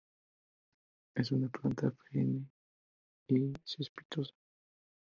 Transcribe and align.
Es 1.13 1.31
una 1.31 1.47
planta 1.49 1.91
perenne 1.91 2.47
y 3.27 3.53
cespitosa. 3.63 4.33